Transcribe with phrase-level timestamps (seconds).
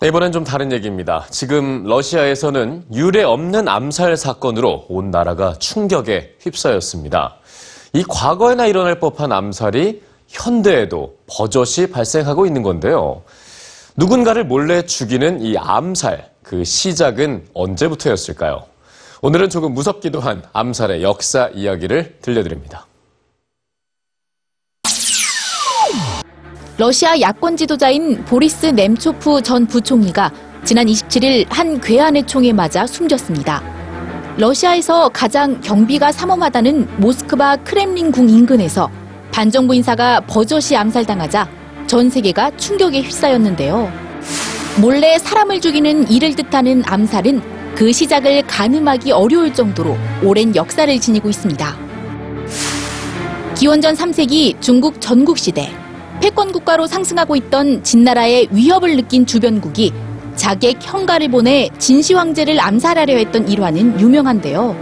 [0.00, 1.26] 네, 이번엔 좀 다른 얘기입니다.
[1.28, 7.36] 지금 러시아에서는 유례 없는 암살 사건으로 온 나라가 충격에 휩싸였습니다.
[7.92, 13.24] 이 과거에나 일어날 법한 암살이 현대에도 버젓이 발생하고 있는 건데요.
[13.94, 18.64] 누군가를 몰래 죽이는 이 암살, 그 시작은 언제부터였을까요?
[19.20, 22.86] 오늘은 조금 무섭기도 한 암살의 역사 이야기를 들려드립니다.
[26.80, 30.32] 러시아 야권 지도자인 보리스 nem초프 전 부총리가
[30.64, 33.62] 지난 27일 한 괴한의 총에 맞아 숨졌습니다.
[34.38, 38.90] 러시아에서 가장 경비가 삼엄하다는 모스크바 크렘린궁 인근에서
[39.30, 41.50] 반정부 인사가 버젓이 암살당하자
[41.86, 43.92] 전 세계가 충격에 휩싸였는데요.
[44.80, 51.76] 몰래 사람을 죽이는 이를 뜻하는 암살은 그 시작을 가늠하기 어려울 정도로 오랜 역사를 지니고 있습니다.
[53.54, 55.79] 기원전 3세기 중국 전국시대
[56.20, 59.92] 패권 국가로 상승하고 있던 진나라의 위협을 느낀 주변국이
[60.36, 64.76] 자객 형가를 보내 진시 황제를 암살하려 했던 일화는 유명한데요.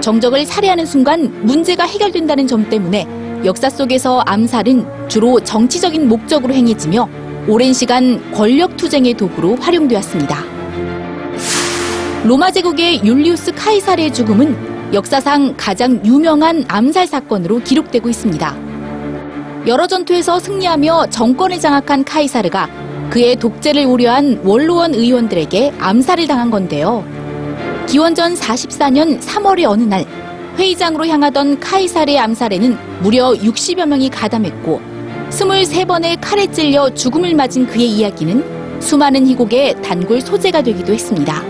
[0.00, 3.06] 정적을 살해하는 순간 문제가 해결된다는 점 때문에
[3.44, 7.08] 역사 속에서 암살은 주로 정치적인 목적으로 행해지며
[7.46, 10.44] 오랜 시간 권력 투쟁의 도구로 활용되었습니다.
[12.24, 18.73] 로마 제국의 율리우스 카이사르의 죽음은 역사상 가장 유명한 암살 사건으로 기록되고 있습니다.
[19.66, 22.68] 여러 전투에서 승리하며 정권을 장악한 카이사르가
[23.08, 27.02] 그의 독재를 우려한 원로원 의원들에게 암살을 당한 건데요.
[27.86, 30.04] 기원전 44년 3월의 어느 날
[30.58, 34.82] 회의장으로 향하던 카이사르의 암살에는 무려 60여 명이 가담했고
[35.30, 41.42] 23번의 칼에 찔려 죽음을 맞은 그의 이야기는 수많은 희곡의 단골 소재가 되기도 했습니다.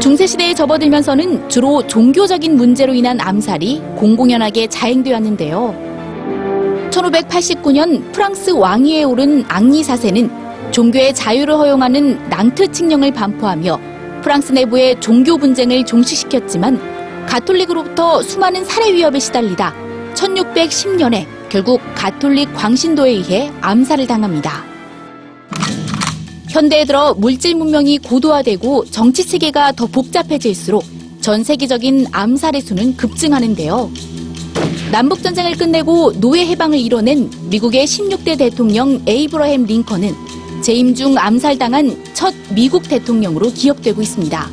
[0.00, 5.91] 중세시대에 접어들면서는 주로 종교적인 문제로 인한 암살이 공공연하게 자행되었는데요.
[6.92, 10.30] 1589년 프랑스 왕위에 오른 앙리 사세는
[10.70, 13.80] 종교의 자유를 허용하는 낭트 칙령을 반포하며
[14.22, 16.80] 프랑스 내부의 종교 분쟁을 종식시켰지만
[17.26, 19.74] 가톨릭으로부터 수많은 살해 위협에 시달리다
[20.14, 24.64] 1610년에 결국 가톨릭 광신도에 의해 암살을 당합니다.
[26.48, 30.84] 현대에 들어 물질 문명이 고도화되고 정치 체계가 더 복잡해질수록
[31.20, 34.11] 전 세계적인 암살의 수는 급증하는데요.
[34.92, 40.14] 남북 전쟁을 끝내고 노예 해방을 이뤄낸 미국의 16대 대통령 에이브러햄 링컨은
[40.60, 44.50] 재임 중 암살당한 첫 미국 대통령으로 기억되고 있습니다.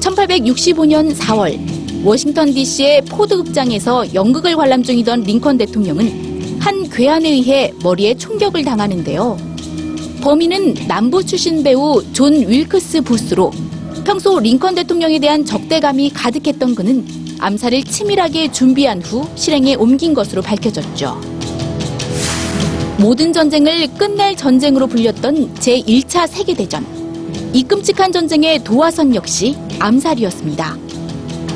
[0.00, 8.16] 1865년 4월 워싱턴 DC의 포드 극장에서 연극을 관람 중이던 링컨 대통령은 한 괴한에 의해 머리에
[8.16, 9.38] 총격을 당하는데요.
[10.20, 13.52] 범인은 남부 출신 배우 존 윌크스 부스로
[14.04, 21.20] 평소 링컨 대통령에 대한 적대감이 가득했던 그는 암살을 치밀하게 준비한 후 실행에 옮긴 것으로 밝혀졌죠.
[22.98, 26.86] 모든 전쟁을 끝낼 전쟁으로 불렸던 제1차 세계대전.
[27.52, 30.76] 이 끔찍한 전쟁의 도화선 역시 암살이었습니다.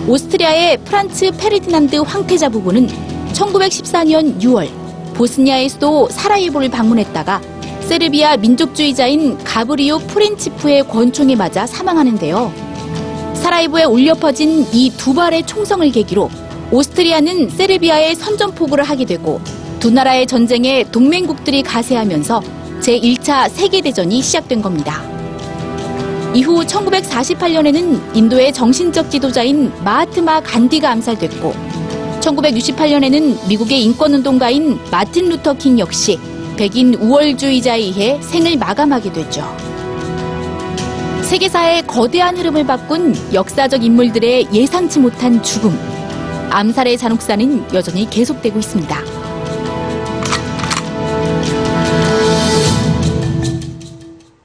[0.09, 2.89] 오스트리아의 프란츠 페르디난드 황태자 부부는
[3.33, 4.69] 1914년 6월
[5.15, 7.41] 보스니아의 수도 사라예보를 방문했다가
[7.83, 12.66] 세르비아 민족주의자인 가브리오 프린치프의 권총에 맞아 사망하는데요.
[13.47, 16.29] 사라이브에 울려 퍼진 이 두 발의 총성을 계기로
[16.73, 19.41] 오스트리아는 세르비아에 선전포고를 하게 되고
[19.79, 22.43] 두 나라의 전쟁에 동맹국들이 가세하면서
[22.81, 25.01] 제1차 세계대전이 시작된 겁니다.
[26.35, 31.55] 이후 1948년에는 인도의 정신적 지도자인 마하트마 간디가 암살됐고
[32.23, 36.19] 1968년에는 미국의 인권운동가인 마틴 루터 킹 역시
[36.57, 39.47] 백인 우월주의자에 의해 생을 마감하게 되죠.
[41.27, 45.77] 세계사의 거대한 흐름을 바꾼 역사적 인물들의 예상치 못한 죽음.
[46.51, 49.16] 암살의 잔혹사는 여전히 계속되고 있습니다.